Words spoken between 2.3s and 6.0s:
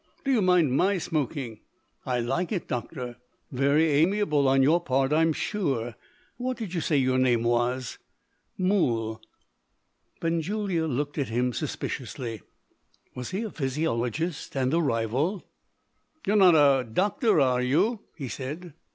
it, doctor." "Very amiable on your part, I'm sure.